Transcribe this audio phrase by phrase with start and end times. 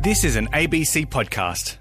[0.00, 1.78] This is an ABC podcast.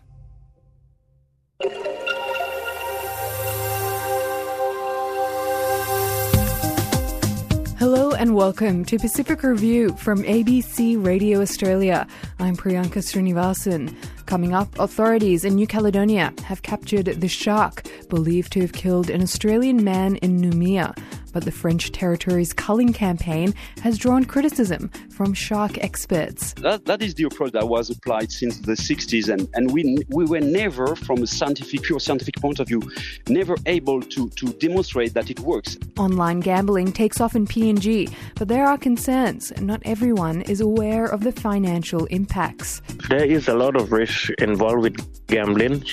[7.77, 12.07] Hello and welcome to Pacific Review from ABC Radio Australia.
[12.39, 13.95] I'm Priyanka Srinivasan.
[14.25, 19.21] Coming up, authorities in New Caledonia have captured the shark believed to have killed an
[19.21, 20.97] Australian man in Noumea.
[21.33, 26.53] But the French territory's culling campaign has drawn criticism from shark experts.
[26.53, 30.25] That, that is the approach that was applied since the 60s, and, and we, we
[30.25, 32.81] were never, from a scientific, pure scientific point of view,
[33.27, 35.77] never able to, to demonstrate that it works.
[35.97, 39.51] Online gambling takes off in PNG, but there are concerns.
[39.59, 42.81] Not everyone is aware of the financial impacts.
[43.09, 45.83] There is a lot of risk involved with gambling.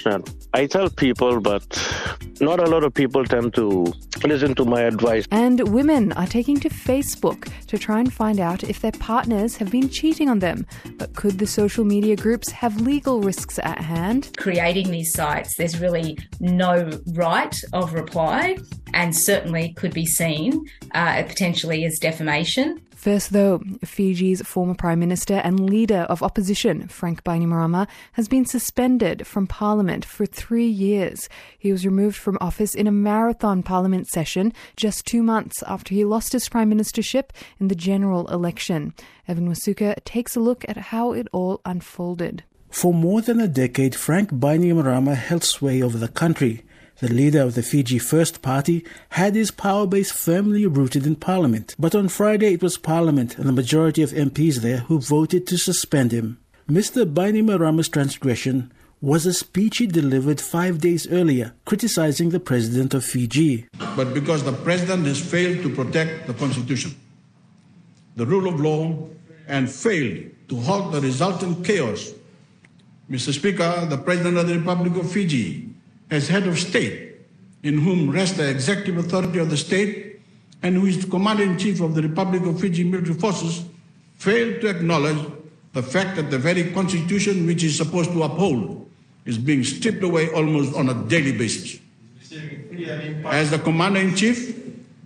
[0.52, 1.66] I tell people, but
[2.40, 3.92] not a lot of people tend to
[4.26, 5.26] listen to my advice.
[5.30, 9.70] And women are taking to Facebook to try and find out if their partners have
[9.70, 10.66] been cheating on them.
[10.96, 14.30] But could the social media groups have legal risks at hand?
[14.38, 18.56] Creating these sites, there's really no right of reply
[18.94, 22.80] and certainly could be seen uh, potentially as defamation.
[23.04, 29.26] First, though, Fiji's former Prime Minister and leader of opposition, Frank Bainimarama, has been suspended
[29.26, 31.28] from Parliament for three years.
[31.58, 36.02] He was removed from office in a marathon Parliament session just two months after he
[36.02, 37.24] lost his Prime Ministership
[37.60, 38.94] in the general election.
[39.28, 42.42] Evan Wasuka takes a look at how it all unfolded.
[42.70, 46.63] For more than a decade, Frank Bainimarama held sway over the country.
[47.00, 51.74] The leader of the Fiji First Party had his power base firmly rooted in Parliament,
[51.76, 55.58] but on Friday it was Parliament and the majority of MPs there who voted to
[55.58, 56.38] suspend him.
[56.70, 57.04] Mr.
[57.04, 63.66] Bainimarama's transgression was a speech he delivered five days earlier, criticizing the president of Fiji.
[63.96, 66.94] But because the president has failed to protect the constitution,
[68.14, 69.08] the rule of law,
[69.48, 72.12] and failed to halt the resultant chaos,
[73.10, 73.34] Mr.
[73.34, 75.73] Speaker, the president of the Republic of Fiji
[76.14, 77.16] as head of state,
[77.62, 80.20] in whom rests the executive authority of the state,
[80.62, 83.64] and who is the commander in chief of the Republic of Fiji military forces,
[84.14, 85.18] failed to acknowledge
[85.72, 88.88] the fact that the very constitution which is supposed to uphold
[89.24, 91.80] is being stripped away almost on a daily basis.
[93.26, 94.53] As the commander in chief,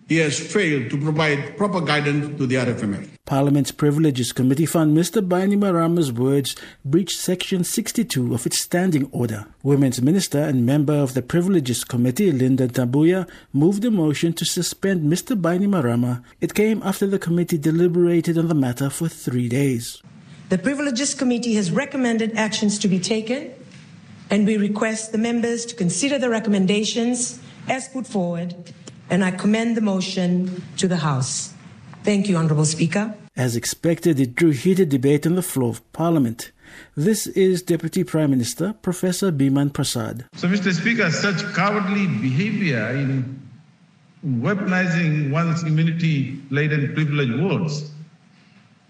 [0.09, 3.11] he has failed to provide proper guidance to the RFMF.
[3.27, 5.21] Parliament's Privileges Committee found Mr.
[5.21, 9.45] Bainimarama's words breached Section 62 of its standing order.
[9.63, 15.13] Women's Minister and member of the Privileges Committee, Lynda Tabuya, moved a motion to suspend
[15.13, 15.39] Mr.
[15.39, 16.25] Bainimarama.
[16.41, 20.03] It came after the committee deliberated on the matter for three days.
[20.49, 23.53] The Privileges Committee has recommended actions to be taken,
[24.31, 27.39] and we request the members to consider the recommendations
[27.69, 28.55] as put forward
[29.11, 31.55] and I commend the motion to the House.
[32.05, 33.15] Thank you, Honourable Speaker.
[33.37, 36.53] As expected, it drew heated debate on the floor of Parliament.
[36.97, 40.27] This is Deputy Prime Minister Professor Biman Prasad.
[40.35, 40.73] So, Mr.
[40.73, 43.41] Speaker, such cowardly behavior in
[44.27, 47.91] weaponizing one's immunity laden privilege words,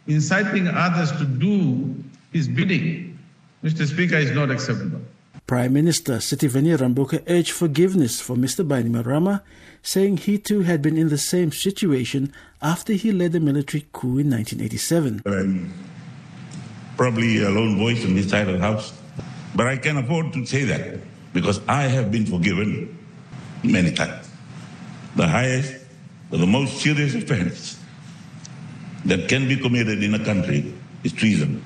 [0.06, 1.94] inciting others to do
[2.32, 3.18] his bidding,
[3.62, 3.86] Mr.
[3.86, 5.00] Speaker, is not acceptable.
[5.48, 8.68] Prime Minister Sitiveni Rabuka urged forgiveness for Mr.
[8.68, 9.40] Bainimarama,
[9.80, 14.18] saying he too had been in the same situation after he led the military coup
[14.18, 15.22] in 1987.
[15.24, 15.72] I'm
[16.98, 18.92] probably a lone voice on this side of the House,
[19.56, 21.00] but I can afford to say that
[21.32, 22.98] because I have been forgiven
[23.64, 24.28] many times.
[25.16, 25.82] The highest,
[26.28, 27.80] the most serious offense
[29.06, 31.64] that can be committed in a country is treason,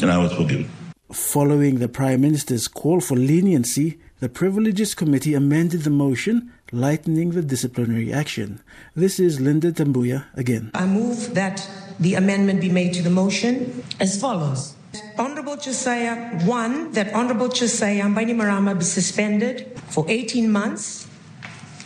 [0.00, 0.70] and I was forgiven.
[1.12, 7.42] Following the Prime Minister's call for leniency, the Privileges Committee amended the motion, lightening the
[7.42, 8.60] disciplinary action.
[8.96, 10.72] This is Lynda Tabuya again.
[10.74, 14.74] I move that the amendment be made to the motion as follows.
[15.16, 21.06] Honorable Josaia, one, that Honorable Josaia Bainimarama be suspended for 18 months,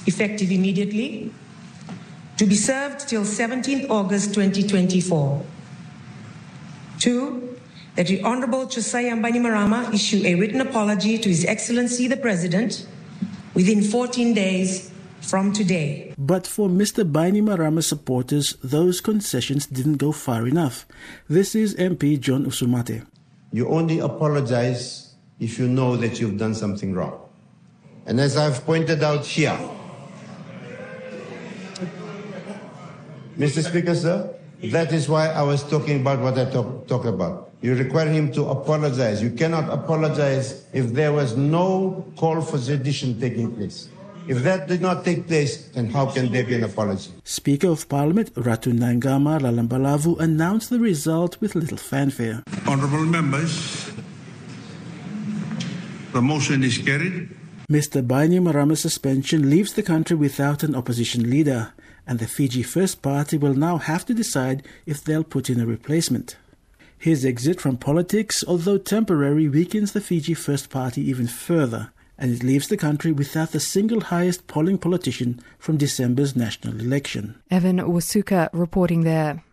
[0.06, 1.30] effective immediately,
[2.38, 5.44] to be served till 17th August 2024.
[6.98, 7.49] Two,
[8.00, 12.86] that the Honorable Josaia Bainimarama issue a written apology to His Excellency the President
[13.52, 16.14] within 14 days from today.
[16.16, 17.04] But for Mr.
[17.04, 20.86] Bainimarama's supporters, those concessions didn't go far enough.
[21.28, 23.04] This is MP John Usamate.
[23.52, 27.20] You only apologize if you know that you've done something wrong.
[28.06, 29.60] And as I've pointed out here,
[33.36, 33.62] Mr.
[33.62, 37.50] Speaker, sir, that is why I was talking about what I talk, talk about.
[37.62, 39.22] You require him to apologize.
[39.22, 43.88] You cannot apologize if there was no call for sedition taking place.
[44.28, 47.10] If that did not take place, then how can there be an apology?
[47.24, 52.42] Speaker of Parliament Ratu Naiqama Lalabalavu announced the result with little fanfare.
[52.66, 53.90] Honorable members,
[56.12, 57.30] the motion is carried.
[57.70, 58.06] Mr.
[58.06, 61.72] Bainimarama's suspension leaves the country without an opposition leader,
[62.10, 65.64] and the Fiji First Party will now have to decide if they'll put in a
[65.64, 66.36] replacement.
[66.98, 72.42] His exit from politics, although temporary, weakens the Fiji First Party even further, and it
[72.42, 77.40] leaves the country without the single highest polling politician from December's national election.
[77.48, 79.44] Evan Wasuka reporting there.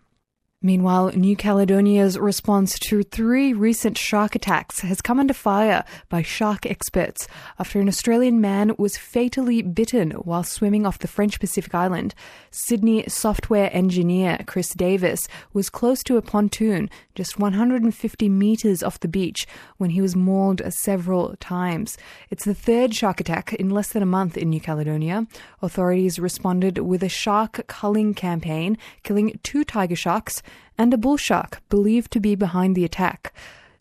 [0.64, 6.66] Meanwhile, New Caledonia's response to three recent shark attacks has come under fire by shark
[6.66, 7.28] experts
[7.60, 12.16] after an Australian man was fatally bitten while swimming off the French Pacific island.
[12.50, 19.08] Sydney software engineer Chris Davis was close to a pontoon just 150 metres off the
[19.08, 19.46] beach
[19.78, 22.00] when he was mauled several times.
[22.32, 25.28] It's the third shark attack in less than a month in New Caledonia.
[25.62, 30.42] Authorities responded with a shark culling campaign, killing two tiger sharks
[30.78, 33.34] and a bull shark believed to be behind the attack.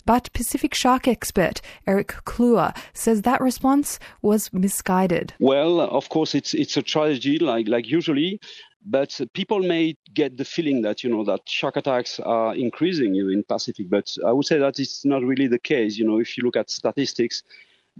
[0.07, 5.35] But Pacific shark expert Eric Clua says that response was misguided.
[5.41, 8.41] Well, of course, it's it's a tragedy, like like usually,
[8.85, 13.43] but people may get the feeling that you know that shark attacks are increasing in
[13.43, 13.91] Pacific.
[13.91, 15.99] But I would say that it's not really the case.
[15.99, 17.43] You know, if you look at statistics,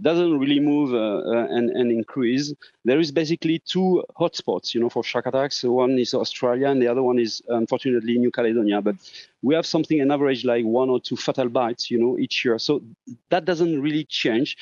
[0.01, 2.53] doesn't really move uh, uh, and, and increase.
[2.85, 5.63] There is basically two hotspots, you know, for shark attacks.
[5.63, 8.81] One is Australia, and the other one is unfortunately New Caledonia.
[8.81, 8.95] But
[9.41, 12.59] we have something on average like one or two fatal bites, you know, each year.
[12.59, 12.81] So
[13.29, 14.57] that doesn't really change.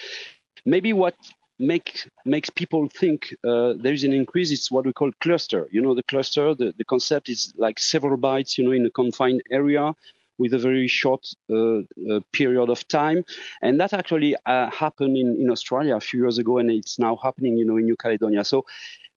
[0.65, 1.15] Maybe what
[1.59, 5.81] make makes people think uh, there is an increase it's what we call cluster you
[5.81, 9.41] know the cluster the, the concept is like several bites you know in a confined
[9.51, 9.93] area
[10.37, 13.23] with a very short uh, uh, period of time.
[13.61, 17.15] And that actually uh, happened in, in Australia a few years ago, and it's now
[17.17, 18.43] happening, you know, in New Caledonia.
[18.43, 18.65] So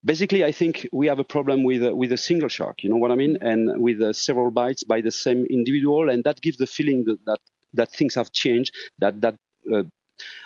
[0.03, 2.83] basically, I think we have a problem with uh, with a single shark.
[2.83, 3.37] You know what I mean?
[3.41, 7.23] And with uh, several bites by the same individual, and that gives the feeling that
[7.25, 7.39] that,
[7.73, 8.73] that things have changed.
[8.99, 9.35] That that
[9.73, 9.83] uh,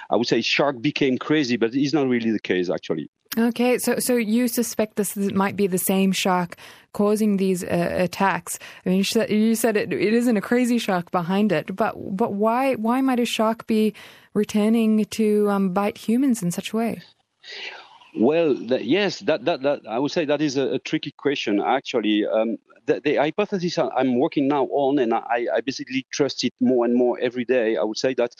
[0.10, 3.10] I would say shark became crazy, but it's not really the case actually.
[3.38, 6.56] Okay, so so you suspect this might be the same shark
[6.94, 8.60] causing these uh, attacks.
[8.86, 12.76] I mean, you said, it, it isn't a crazy shark behind it, but but why
[12.76, 13.94] why might a shark be
[14.36, 17.02] returning to um, bite humans in such a way?
[18.16, 21.60] Well, yes, that, that, that I would say that is a, a tricky question.
[21.60, 26.54] Actually, um, the, the, hypothesis I'm working now on, and I, I, basically trust it
[26.60, 27.78] more and more every day.
[27.78, 28.36] I would say that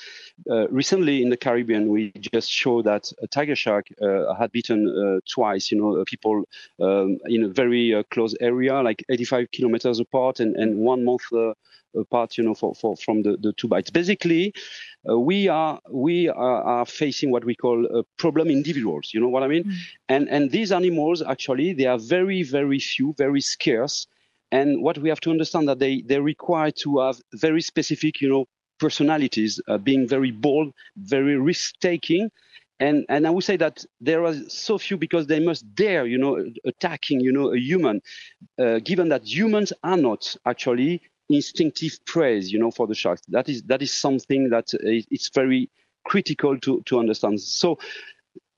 [0.50, 4.88] uh, recently in the Caribbean, we just showed that a tiger shark uh, had bitten
[4.88, 5.72] uh, twice.
[5.72, 6.44] You know, people
[6.82, 11.24] um, in a very uh, close area, like 85 kilometers apart, and, and one month
[11.34, 11.54] uh,
[11.96, 12.38] apart.
[12.38, 13.90] You know, for, for from the, the two bites.
[13.90, 14.54] Basically
[15.10, 19.12] uh, we are we are, are, facing what we call uh, problem individuals.
[19.14, 19.66] You know what I mean?
[19.66, 19.74] Mm.
[20.10, 24.08] And and these animals actually they are very very few, very scarce.
[24.54, 28.30] And what we have to understand that they they require to have very specific, you
[28.30, 28.46] know,
[28.80, 30.68] personalities, uh, being very bold,
[30.98, 32.30] very risk taking.
[32.80, 36.18] And, and I would say that there are so few because they must dare, you
[36.18, 36.34] know,
[36.66, 38.02] attacking, you know, a human,
[38.60, 43.22] uh, given that humans are not actually instinctive praise, you know, for the sharks.
[43.30, 44.80] That is that is something that uh,
[45.16, 45.70] it's very
[46.04, 47.40] critical to to understand.
[47.42, 47.80] So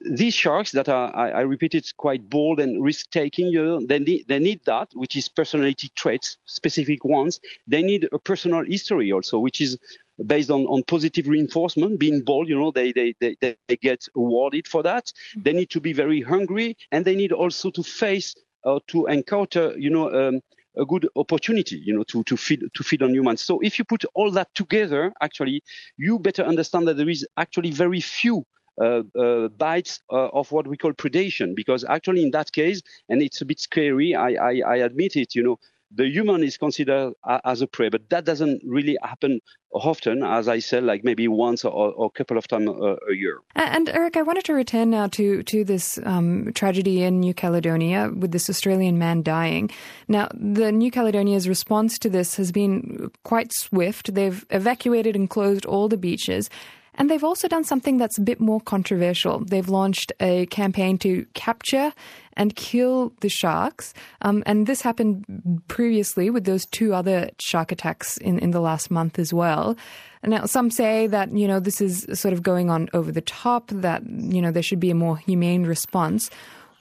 [0.05, 3.99] these sharks that are, I, I repeat it, quite bold and risk-taking, you know, they
[3.99, 7.39] need, they need that, which is personality traits, specific ones.
[7.67, 9.77] They need a personal history also, which is
[10.25, 14.67] based on, on positive reinforcement, being bold, you know, they, they, they, they get awarded
[14.67, 15.12] for that.
[15.35, 19.05] They need to be very hungry, and they need also to face or uh, to
[19.07, 20.41] encounter, you know, um,
[20.77, 23.41] a good opportunity, you know, to, to feed to feed on humans.
[23.41, 25.63] So if you put all that together, actually,
[25.97, 28.43] you better understand that there is actually very few
[28.77, 33.46] bites uh, of what we call predation, because actually in that case, and it's a
[33.46, 35.60] bit scary, I, I, I admit it, you know,
[35.96, 37.13] the human is considered
[37.46, 39.39] as a prey, but that doesn't really happen
[39.72, 43.39] often, as I said, like maybe once or, a couple of times a, a, year.
[43.55, 48.12] And Eric, I wanted to return now to to this um, tragedy in New Caledonia
[48.13, 49.70] with this Australian man dying.
[50.08, 54.13] Now, the New Caledonia's response to this has been quite swift.
[54.13, 56.50] They've evacuated and closed all the beaches.
[56.95, 59.43] And they've also done something that's a bit more controversial.
[59.43, 61.93] They've launched a campaign to capture
[62.37, 63.93] and kill the sharks.
[64.21, 65.25] Um, and this happened
[65.67, 69.75] previously with those two other shark attacks in, in the last month as well.
[70.23, 73.67] Now, some say that, you know, this is sort of going on over the top,
[73.71, 76.29] that, you know, there should be a more humane response.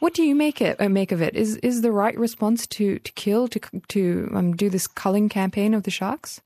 [0.01, 1.35] What do you make it uh, make of it?
[1.35, 5.73] Is is the right response to, to kill to to um, do this culling campaign
[5.73, 6.41] of the sharks?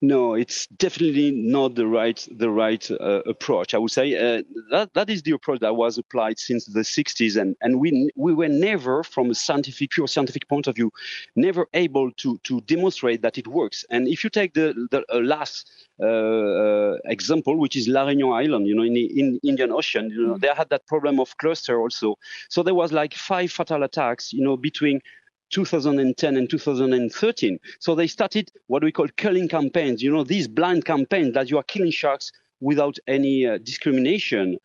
[0.00, 3.74] No, it's definitely not the right the right uh, approach.
[3.74, 7.40] I would say uh, that that is the approach that was applied since the 60s,
[7.40, 10.92] and and we we were never, from a scientific pure scientific point of view,
[11.34, 13.84] never able to to demonstrate that it works.
[13.90, 15.68] And if you take the the uh, last
[16.00, 20.10] uh, uh, example, which is La Réunion Island, you know, in the in Indian Ocean,
[20.10, 20.40] you know, mm.
[20.40, 22.16] they had that problem of cluster also.
[22.48, 25.00] So there was like five fatal attacks, you know, between
[25.50, 27.58] 2010 and 2013.
[27.80, 31.58] So they started what we call culling campaigns, you know, these blind campaigns that you
[31.58, 34.58] are killing sharks without any uh, discrimination.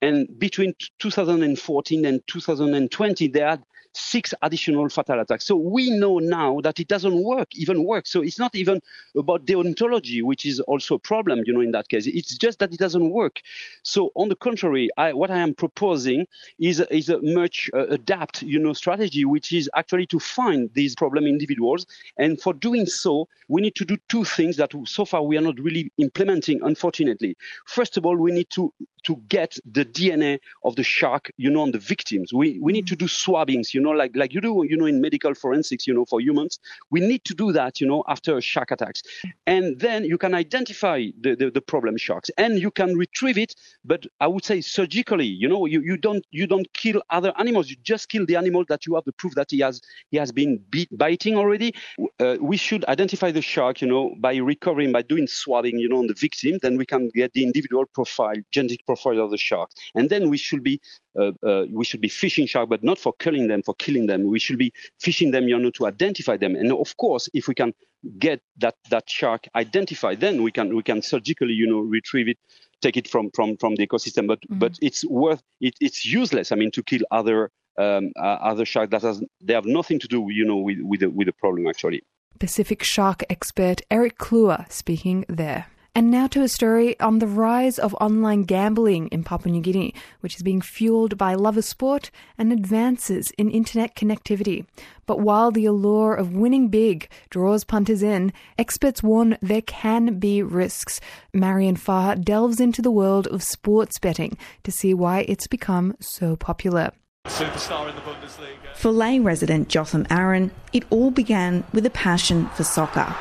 [0.00, 3.62] And between 2014 and 2020, they had
[3.94, 5.44] six additional fatal attacks.
[5.44, 8.06] So we know now that it doesn't work, even work.
[8.06, 8.80] So it's not even
[9.16, 12.06] about deontology, which is also a problem, you know, in that case.
[12.06, 13.40] It's just that it doesn't work.
[13.82, 16.26] So on the contrary, I, what I am proposing
[16.58, 20.94] is, is a much uh, adapt, you know, strategy, which is actually to find these
[20.94, 21.86] problem individuals.
[22.16, 25.42] And for doing so, we need to do two things that so far we are
[25.42, 27.36] not really implementing, unfortunately.
[27.66, 28.72] First of all, we need to
[29.04, 32.32] to get the DNA of the shark, you know, on the victims.
[32.32, 35.00] We we need to do swabbings, you know, like like you do, you know, in
[35.00, 36.58] medical forensics, you know, for humans.
[36.90, 39.02] We need to do that, you know, after shark attacks,
[39.46, 43.54] and then you can identify the, the, the problem sharks, and you can retrieve it.
[43.84, 47.70] But I would say surgically, you know, you, you don't you don't kill other animals.
[47.70, 49.80] You just kill the animal that you have the proof that he has
[50.10, 51.74] he has been beat, biting already.
[52.20, 55.98] Uh, we should identify the shark, you know, by recovering by doing swabbing, you know,
[55.98, 56.58] on the victim.
[56.62, 60.36] Then we can get the individual profile, genetic profile of the sharks, and then we
[60.36, 60.80] should be
[61.18, 64.24] uh, uh, we should be fishing shark, but not for killing them, for killing them.
[64.24, 66.56] We should be fishing them, you know, to identify them.
[66.56, 67.74] And of course, if we can
[68.18, 72.38] get that that shark identified, then we can we can surgically, you know, retrieve it,
[72.80, 74.26] take it from from from the ecosystem.
[74.26, 74.58] But mm-hmm.
[74.58, 76.52] but it's worth it, it's useless.
[76.52, 80.08] I mean, to kill other um, uh, other sharks that has they have nothing to
[80.08, 82.02] do, you know, with with the, with the problem actually.
[82.38, 85.66] Pacific shark expert Eric Clua speaking there.
[85.94, 89.94] And now to a story on the rise of online gambling in Papua New Guinea,
[90.20, 94.64] which is being fueled by love of sport and advances in internet connectivity.
[95.04, 100.42] But while the allure of winning big draws punters in, experts warn there can be
[100.42, 100.98] risks.
[101.34, 106.36] Marian Faa delves into the world of sports betting to see why it's become so
[106.36, 106.92] popular.
[107.26, 108.74] Superstar in the Bundesliga.
[108.76, 113.14] For Lae resident Jotham Aaron, it all began with a passion for soccer.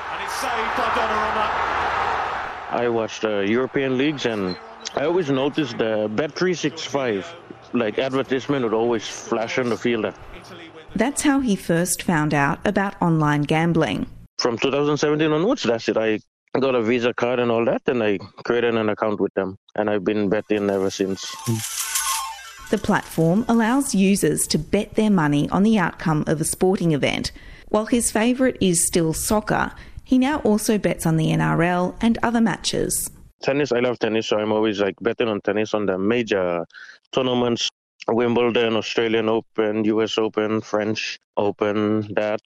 [2.72, 4.58] I watched uh, European leagues and
[4.96, 7.26] I always noticed the Bet365
[7.74, 10.14] like advertisement would always flash on the field.
[10.96, 14.08] That's how he first found out about online gambling.
[14.40, 15.98] From 2017 onwards, that's it.
[15.98, 16.20] I
[16.60, 19.90] got a Visa card and all that, and I created an account with them, and
[19.90, 21.34] I've been betting ever since.
[22.72, 27.32] The platform allows users to bet their money on the outcome of a sporting event.
[27.70, 29.72] While his favourite is still soccer,
[30.12, 33.10] he now also bets on the NRL and other matches.
[33.42, 36.66] Tennis, I love tennis, so I'm always like betting on tennis on the major
[37.14, 37.70] tournaments.
[38.10, 42.42] Wimbledon, Australian Open, US Open, French Open, that.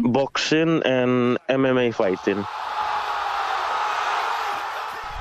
[0.00, 2.44] Boxing and MMA fighting.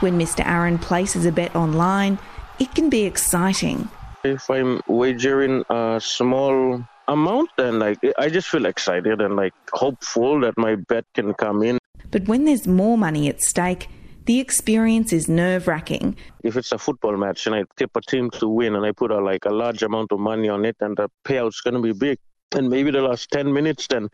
[0.01, 0.45] When Mr.
[0.45, 2.19] Aaron places a bet online,
[2.59, 3.87] it can be exciting.
[4.25, 10.39] If I'm wagering a small amount and like I just feel excited and like hopeful
[10.41, 11.77] that my bet can come in.
[12.11, 13.89] But when there's more money at stake,
[14.25, 16.15] the experience is nerve wracking.
[16.43, 19.11] If it's a football match and I tip a team to win and I put
[19.11, 21.93] a, like a large amount of money on it and the payout's going to be
[21.93, 22.19] big,
[22.55, 24.09] and maybe the last 10 minutes, then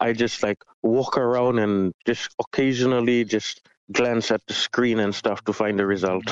[0.00, 5.44] I just like walk around and just occasionally just glance at the screen and stuff
[5.44, 6.24] to find the result.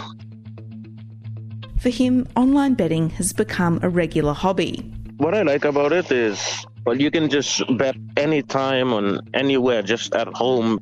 [1.80, 4.92] For him, online betting has become a regular hobby.
[5.18, 10.14] What I like about it is, well, you can just bet anytime on anywhere, just
[10.14, 10.78] at home.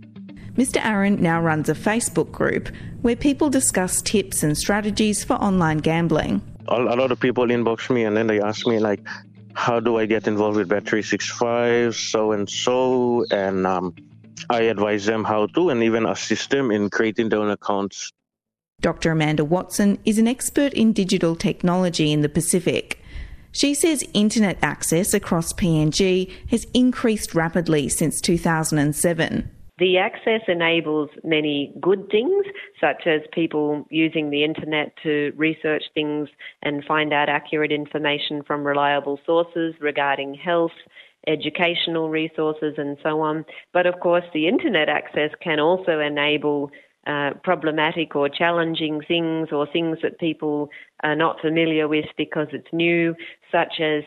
[0.57, 0.85] Mr.
[0.85, 2.69] Aaron now runs a Facebook group
[3.03, 6.43] where people discuss tips and strategies for online gambling.
[6.69, 9.01] A lot of people inbox me and then they ask me, like,
[9.55, 13.95] how do I get involved with Bet365, so and so, and um,
[14.51, 18.11] I advise them how to and even assist them in creating their own accounts.
[18.81, 19.13] Dr.
[19.13, 23.01] Amanda Watson is an expert in digital technology in the Pacific.
[23.55, 29.49] She says internet access across PNG has increased rapidly since 2007.
[29.79, 32.47] The access enables many good things,
[32.81, 36.29] such as people using the internet to research things
[36.63, 40.73] and find out accurate information from reliable sources regarding health,
[41.29, 43.45] educational resources, and so on.
[43.73, 46.73] But of course, the internet access can also enable
[47.07, 50.71] uh, problematic or challenging things or things that people
[51.03, 53.15] are not familiar with because it's new,
[53.55, 54.03] such as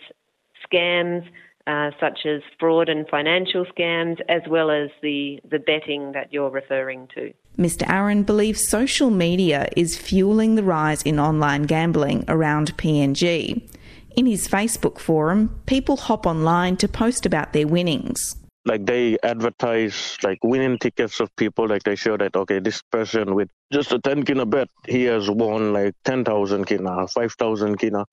[0.66, 1.26] scams,
[1.68, 6.50] uh, such as fraud and financial scams, as well as the, the betting that you're
[6.50, 7.34] referring to.
[7.58, 7.90] Mr.
[7.90, 13.70] Aaron believes social media is fueling the rise in online gambling around PNG.
[14.16, 18.36] In his Facebook forum, people hop online to post about their winnings
[18.68, 23.34] like they advertise like winning tickets of people like they show that okay this person
[23.34, 28.06] with just a 10 kina bet he has won like 10,000 kina 5,000 kina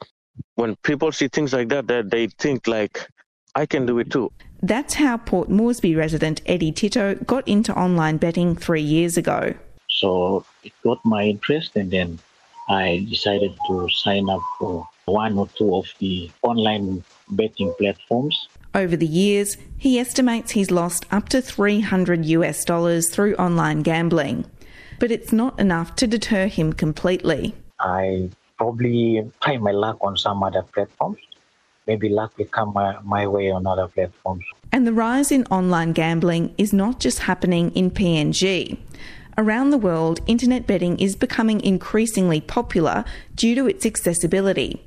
[0.55, 3.09] when people see things like that that they think like
[3.55, 4.31] I can do it too
[4.63, 9.55] that's how Port Moresby resident Eddie Tito got into online betting 3 years ago
[9.89, 12.19] so it got my interest and then
[12.69, 18.97] I decided to sign up for one or two of the online betting platforms over
[18.97, 24.47] the years, he estimates he's lost up to 300 US dollars through online gambling.
[24.99, 27.55] But it's not enough to deter him completely.
[27.79, 28.31] I
[28.65, 31.19] probably try my luck on some other platforms.
[31.87, 34.45] Maybe luck will come my, my way on other platforms.
[34.73, 38.79] And the rise in online gambling is not just happening in PNG.
[39.37, 43.05] Around the world, internet betting is becoming increasingly popular
[43.35, 44.81] due to its accessibility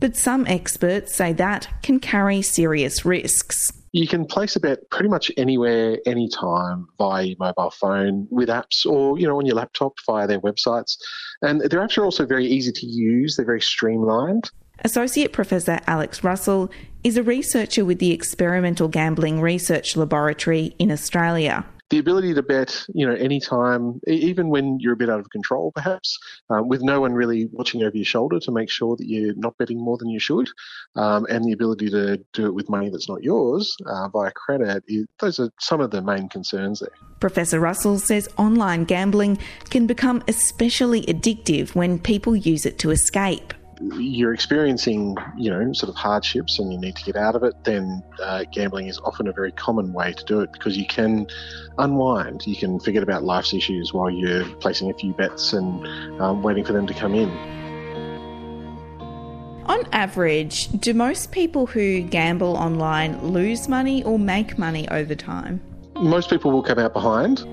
[0.00, 3.70] but some experts say that can carry serious risks.
[3.92, 8.86] You can place a bet pretty much anywhere, anytime via your mobile phone with apps
[8.86, 10.96] or, you know, on your laptop via their websites.
[11.42, 14.50] And their apps are also very easy to use, they're very streamlined.
[14.84, 16.70] Associate Professor Alex Russell
[17.04, 22.86] is a researcher with the Experimental Gambling Research Laboratory in Australia the ability to bet,
[22.94, 26.18] you know, anytime, even when you're a bit out of control, perhaps,
[26.48, 29.58] um, with no one really watching over your shoulder to make sure that you're not
[29.58, 30.48] betting more than you should,
[30.94, 34.84] um, and the ability to do it with money that's not yours uh, via credit,
[35.18, 36.90] those are some of the main concerns there.
[37.18, 43.52] Professor Russell says online gambling can become especially addictive when people use it to escape
[43.80, 47.54] you're experiencing, you know, sort of hardships and you need to get out of it,
[47.64, 51.26] then uh, gambling is often a very common way to do it because you can
[51.78, 52.46] unwind.
[52.46, 56.64] You can forget about life's issues while you're placing a few bets and um, waiting
[56.64, 57.30] for them to come in.
[59.66, 65.60] On average, do most people who gamble online lose money or make money over time?
[65.94, 67.46] Most people will come out behind.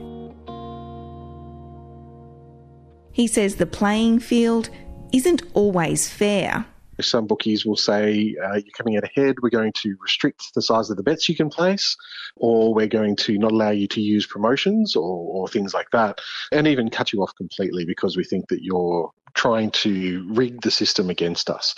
[3.12, 4.70] He says the playing field
[5.12, 6.66] isn't always fair.
[7.00, 10.90] Some bookies will say, uh, You're coming out ahead, we're going to restrict the size
[10.90, 11.96] of the bets you can place,
[12.36, 16.22] or we're going to not allow you to use promotions or, or things like that,
[16.52, 20.72] and even cut you off completely because we think that you're trying to rig the
[20.72, 21.76] system against us.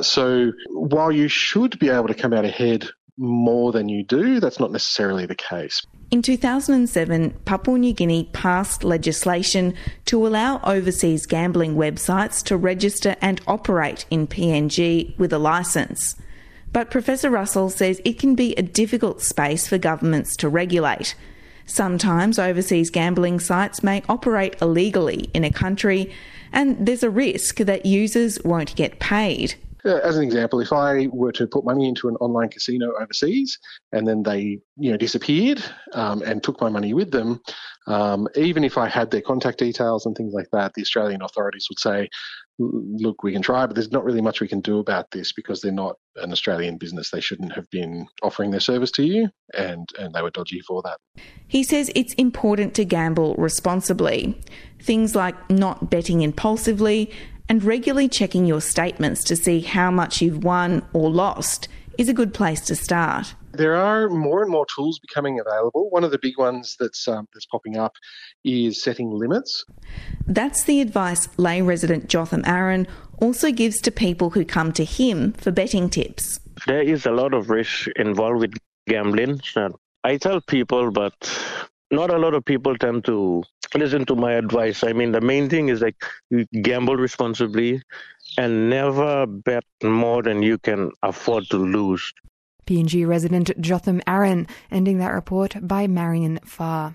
[0.00, 2.88] So while you should be able to come out ahead
[3.20, 5.82] more than you do, that's not necessarily the case.
[6.10, 9.74] In 2007, Papua New Guinea passed legislation
[10.06, 16.16] to allow overseas gambling websites to register and operate in PNG with a licence.
[16.72, 21.14] But Professor Russell says it can be a difficult space for governments to regulate.
[21.66, 26.12] Sometimes overseas gambling sites may operate illegally in a country,
[26.52, 29.54] and there's a risk that users won't get paid.
[29.84, 33.58] Uh, as an example, if I were to put money into an online casino overseas
[33.92, 35.62] and then they, you know, disappeared
[35.92, 37.40] um, and took my money with them,
[37.86, 41.66] um, even if I had their contact details and things like that, the Australian authorities
[41.70, 42.08] would say,
[42.58, 45.60] "Look, we can try, but there's not really much we can do about this because
[45.60, 47.10] they're not an Australian business.
[47.10, 50.82] They shouldn't have been offering their service to you, and and they were dodgy for
[50.82, 50.98] that."
[51.48, 54.40] He says it's important to gamble responsibly.
[54.80, 57.10] Things like not betting impulsively
[57.50, 61.66] and regularly checking your statements to see how much you've won or lost
[61.98, 63.34] is a good place to start.
[63.52, 65.90] There are more and more tools becoming available.
[65.90, 67.94] One of the big ones that's um, that's popping up
[68.44, 69.64] is setting limits.
[70.28, 72.86] That's the advice Lae resident Jotham Aaron
[73.20, 76.38] also gives to people who come to him for betting tips.
[76.68, 78.54] There is a lot of risk involved with
[78.86, 79.40] gambling.
[80.04, 81.14] I tell people, but
[81.90, 83.42] not a lot of people tend to
[83.74, 84.82] listen to my advice.
[84.84, 87.82] I mean, the main thing is like you gamble responsibly
[88.38, 92.12] and never bet more than you can afford to lose.
[92.66, 96.92] PNG resident Jotham Aaron ending that report by Marian Faa.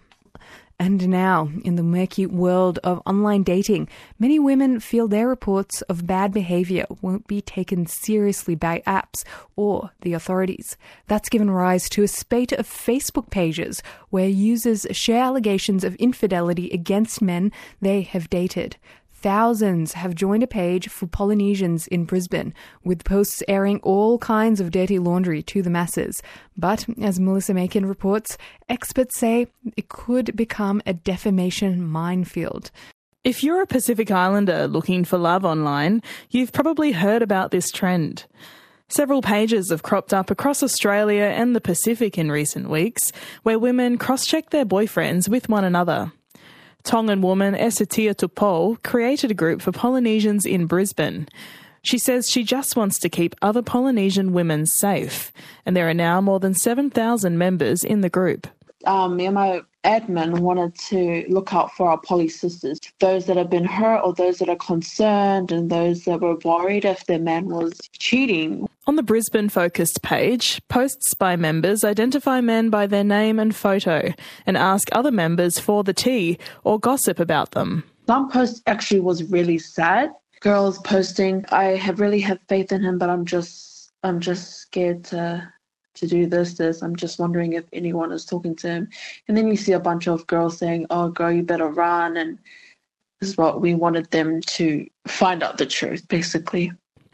[0.77, 3.87] And now, in the murky world of online dating,
[4.19, 9.23] many women feel their reports of bad behavior won't be taken seriously by apps
[9.55, 10.75] or the authorities.
[11.07, 16.69] That's given rise to a spate of Facebook pages where users share allegations of infidelity
[16.71, 18.75] against men they have dated.
[19.25, 24.69] Thousands have joined a page for Polynesians in Brisbane, with posts airing all kinds of
[24.69, 26.21] dirty laundry to the masses.
[26.55, 28.37] But, as Melissa Maykin reports,
[28.69, 32.69] experts say it could become a defamation minefield.
[33.23, 38.25] If you're a Pacific Islander looking for love online, you've probably heard about this trend.
[38.89, 43.11] Several pages have cropped up across Australia and the Pacific in recent weeks
[43.41, 46.11] where women cross check their boyfriends with one another.
[46.85, 51.27] Tongan woman Esatia Tupou created a group for Polynesians in Brisbane.
[51.81, 55.31] She says she just wants to keep other Polynesian women safe,
[55.65, 58.47] and there are now more than 7,000 members in the group.
[58.85, 63.37] Um, me and my admin wanted to look out for our poly sisters, those that
[63.37, 67.19] have been hurt or those that are concerned and those that were worried if their
[67.19, 68.67] man was cheating.
[68.87, 74.13] On the Brisbane focused page, posts by members identify men by their name and photo
[74.45, 77.83] and ask other members for the tea or gossip about them.
[78.07, 80.11] Some post actually was really sad.
[80.41, 85.03] Girls posting, I have really have faith in him, but I'm just I'm just scared
[85.05, 85.51] to
[85.95, 86.81] to do this, this.
[86.81, 88.89] I'm just wondering if anyone is talking to him.
[89.27, 92.17] And then you see a bunch of girls saying, Oh, girl, you better run.
[92.17, 92.37] And
[93.19, 96.71] this is what we wanted them to find out the truth, basically.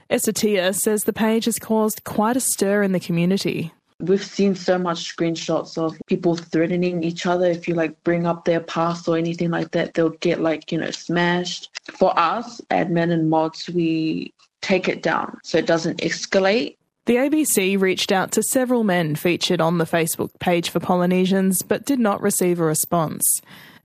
[0.09, 3.71] Esatia says the page has caused quite a stir in the community.
[3.99, 7.45] We've seen so much screenshots of people threatening each other.
[7.45, 10.79] If you like bring up their past or anything like that, they'll get like, you
[10.79, 11.69] know, smashed.
[11.83, 16.77] For us, admin and mods, we take it down so it doesn't escalate
[17.11, 21.83] the ABC reached out to several men featured on the Facebook page for Polynesians, but
[21.83, 23.21] did not receive a response.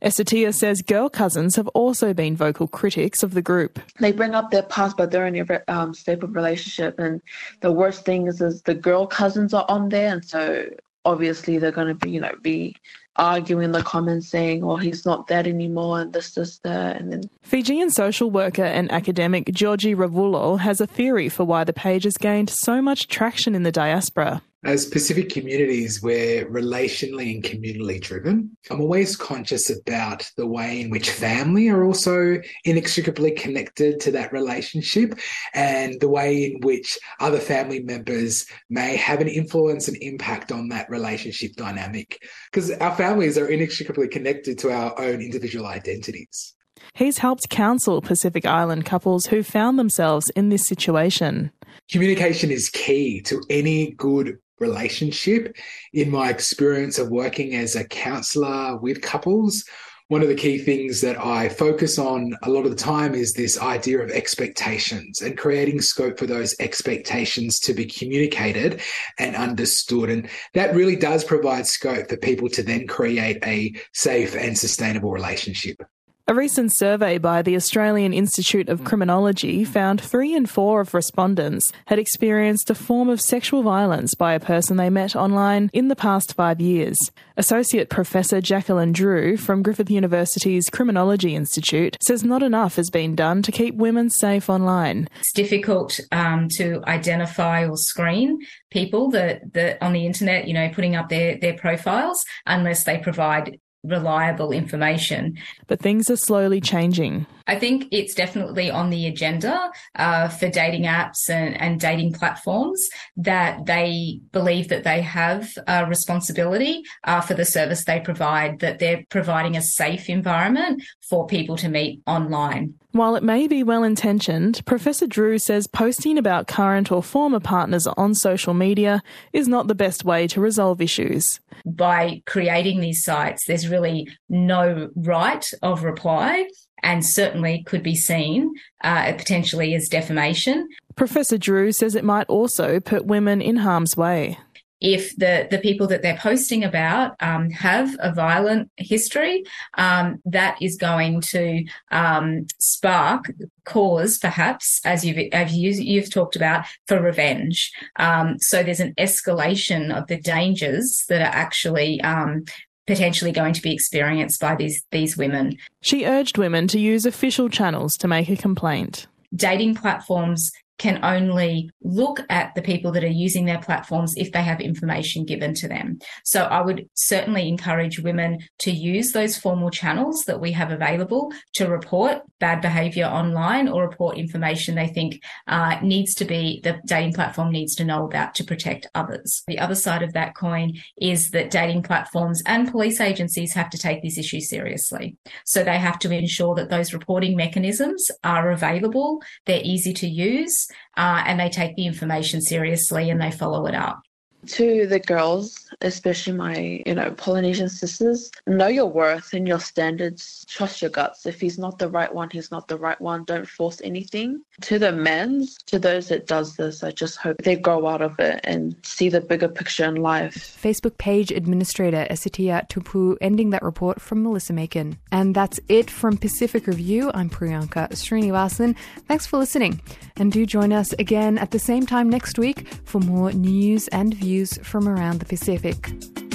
[0.01, 3.81] Esatia says girl cousins have also been vocal critics of the group.
[3.99, 7.01] They bring up their past, but they're in a um, stable relationship.
[7.01, 7.21] And
[7.63, 10.13] the worst thing is, is the girl cousins are on there.
[10.13, 10.67] And so
[11.07, 12.77] obviously they're going to be, you know, be
[13.17, 17.13] arguing in the comments saying, well, he's not that anymore," and this, this, that, and
[17.13, 17.31] then.
[17.43, 22.19] Fijian social worker and academic Jioji Ravulo has a theory for why the page has
[22.19, 28.01] gained so much traction in the diaspora Uh, as Pacific communities, we're relationally and communally
[28.01, 28.57] driven.
[28.71, 34.33] I'm always conscious about the way in which family are also inextricably connected to that
[34.33, 35.19] relationship
[35.55, 40.69] and the way in which other family members may have an influence and impact on
[40.69, 42.19] that relationship dynamic.
[42.51, 46.55] Because our families are inextricably connected to our own individual identities.
[46.95, 51.51] He's helped counsel Pacific Island couples who found themselves in this situation.
[51.91, 55.57] Communication is key to any good relationship.
[55.93, 59.65] In my experience of working as a counselor with couples,
[60.09, 63.33] one of the key things that I focus on a lot of the time is
[63.33, 68.81] this idea of expectations and creating scope for those expectations to be communicated
[69.19, 70.11] and understood.
[70.11, 75.11] And that really does provide scope for people to then create a safe and sustainable
[75.11, 75.83] relationship.
[76.29, 81.73] A recent survey by the Australian Institute of Criminology found three in four of respondents
[81.87, 85.95] had experienced a form of sexual violence by a person they met online in the
[85.95, 86.99] past five years.
[87.37, 93.41] Associate Professor Jacqueline Drew from Griffith University's Criminology Institute says not enough has been done
[93.43, 95.09] to keep women safe online.
[95.21, 98.41] It's difficult um, to identify or screen
[98.73, 102.99] people that, that on the internet, you know, putting up their, their profiles unless they
[102.99, 105.39] provide reliable information.
[105.67, 107.27] But things are slowly changing.
[107.47, 112.89] I think it's definitely on the agenda uh, for dating apps and, and, dating platforms
[113.17, 118.79] that they believe that they have a responsibility uh, for the service they provide, that
[118.79, 122.75] they're providing a safe environment for people to meet online.
[122.93, 127.87] While it may be well intentioned, Professor Drew says posting about current or former partners
[127.87, 129.03] on social media
[129.35, 131.39] is not the best way to resolve issues.
[131.67, 136.47] By creating these sites, there's really no right of reply
[136.83, 140.69] and certainly could be seen uh, potentially as defamation.
[140.95, 144.39] Professor Drew says it might also put women in harm's way
[144.81, 149.43] if the, the people that they're posting about um, have a violent history,
[149.79, 153.33] um, that is going to um, spark
[153.65, 157.73] cause, perhaps, as you've, as you've talked about, for revenge.
[157.99, 162.45] Um, so there's an escalation of the dangers that are actually um,
[162.87, 165.57] potentially going to be experienced by these these women.
[165.81, 169.07] She urged women to use official channels to make a complaint.
[169.35, 174.43] Dating platforms can only look at the people that are using their platforms if they
[174.43, 175.99] have information given to them.
[176.25, 181.33] So I would certainly encourage women to use those formal channels that we have available
[181.55, 186.79] to report bad behavior online or report information they think uh, needs to be the
[186.87, 189.43] dating platform needs to know about to protect others.
[189.47, 193.79] The other side of that coin is that dating platforms and police agencies have to
[193.79, 195.17] take this issue seriously.
[195.45, 200.66] So they have to ensure that those reporting mechanisms are available, they're easy to use,
[200.97, 204.03] uh, and they take the information seriously and they follow it up.
[204.47, 210.45] to the girls, especially my, you know, Polynesian sisters, know your worth and your standards.
[210.49, 211.27] Trust your guts.
[211.27, 213.25] If he's not the right one, he's not the right one.
[213.25, 214.43] Don't force anything.
[214.63, 218.19] To the men, to those that does this, I just hope they grow out of
[218.21, 220.35] it and see the bigger picture in life.
[220.63, 224.97] Facebook page administrator Esitia Tupou ending that report from Melissa Maykin.
[225.11, 227.11] And that's it from Pacific Review.
[227.15, 228.77] I'm Priyanka Srinivasan.
[229.09, 229.81] Thanks for listening.
[230.19, 234.15] And do join us again at the same time next week for more news and
[234.15, 236.26] views from around the Pacific.